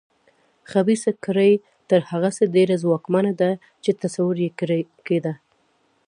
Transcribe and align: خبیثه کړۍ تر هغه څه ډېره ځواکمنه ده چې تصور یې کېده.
خبیثه 0.71 1.11
کړۍ 1.25 1.53
تر 1.89 1.99
هغه 2.09 2.29
څه 2.37 2.43
ډېره 2.55 2.75
ځواکمنه 2.83 3.31
ده 3.41 3.51
چې 3.83 3.91
تصور 4.03 4.35
یې 4.45 4.49
کېده. 5.07 5.33